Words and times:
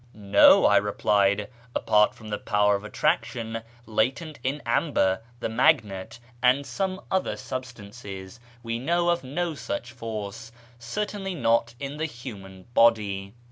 "No," 0.15 0.65
I 0.65 0.77
replied," 0.77 1.47
apart 1.75 2.15
from 2.15 2.29
the 2.29 2.39
power 2.39 2.73
of 2.75 2.83
attraction 2.83 3.61
latent 3.85 4.39
in 4.43 4.59
amber, 4.65 5.21
the 5.41 5.47
magnet, 5.47 6.17
and 6.41 6.65
some 6.65 7.01
other 7.11 7.37
substances, 7.37 8.39
we 8.63 8.79
know 8.79 9.09
of 9.09 9.23
no 9.23 9.53
such 9.53 9.91
force; 9.91 10.51
certainly 10.79 11.35
not 11.35 11.75
in 11.79 11.97
the 11.97 12.07
human 12.07 12.63
body." 12.73 13.35